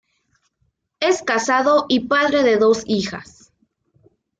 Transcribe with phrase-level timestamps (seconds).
[0.99, 3.51] Es casado y padre de dos hijas.